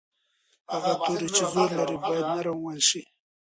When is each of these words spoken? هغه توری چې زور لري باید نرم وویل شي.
هغه 0.71 0.91
توری 1.05 1.27
چې 1.35 1.43
زور 1.53 1.69
لري 1.79 1.97
باید 2.05 2.25
نرم 2.35 2.57
وویل 2.59 2.83
شي. 2.89 3.01